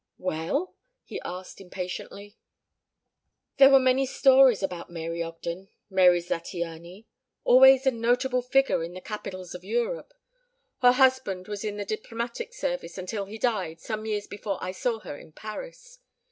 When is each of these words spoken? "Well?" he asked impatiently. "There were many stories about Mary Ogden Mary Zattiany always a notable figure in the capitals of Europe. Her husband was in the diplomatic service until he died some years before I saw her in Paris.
"Well?" 0.17 0.73
he 1.03 1.21
asked 1.23 1.61
impatiently. 1.61 2.35
"There 3.57 3.69
were 3.69 3.79
many 3.79 4.07
stories 4.07 4.63
about 4.63 4.89
Mary 4.89 5.21
Ogden 5.21 5.69
Mary 5.91 6.17
Zattiany 6.21 7.05
always 7.43 7.85
a 7.85 7.91
notable 7.91 8.41
figure 8.41 8.83
in 8.83 8.93
the 8.95 8.99
capitals 9.01 9.53
of 9.53 9.63
Europe. 9.63 10.15
Her 10.81 10.93
husband 10.93 11.47
was 11.47 11.63
in 11.63 11.77
the 11.77 11.85
diplomatic 11.85 12.51
service 12.51 12.97
until 12.97 13.25
he 13.25 13.37
died 13.37 13.79
some 13.79 14.07
years 14.07 14.25
before 14.25 14.57
I 14.59 14.71
saw 14.71 15.01
her 15.01 15.15
in 15.19 15.33
Paris. 15.33 15.99